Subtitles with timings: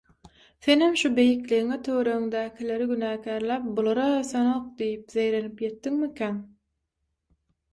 [0.67, 6.41] Senem şu beýikligiňe töweregiňdäkileri günäkärläp, “bulara ösenok” diýip zeýrenip ýetdiňmikäň?